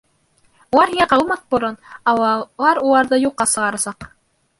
[0.77, 1.77] Улар һиңә ҡағылмаҫ борон,
[2.13, 4.09] Аллалар уларҙы юҡҡа сығарасаҡ!